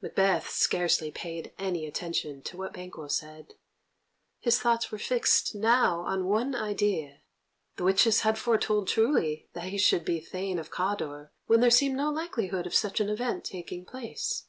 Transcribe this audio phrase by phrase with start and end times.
[0.00, 3.56] Macbeth scarcely paid any attention to what Banquo said.
[4.40, 7.18] His thoughts were fixed now on one idea.
[7.76, 11.96] The witches had foretold truly that he should be Thane of Cawdor when there seemed
[11.96, 14.44] no likelihood of such an event taking place.